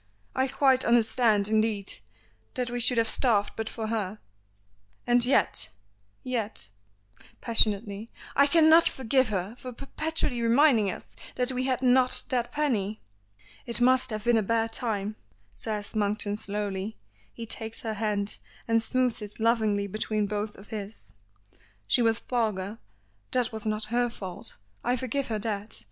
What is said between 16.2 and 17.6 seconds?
slowly. He